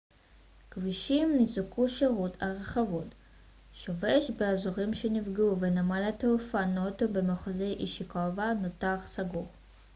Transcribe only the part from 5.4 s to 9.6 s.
ונמל התעופה נוטו במחוז אישיקאווה נותר סגור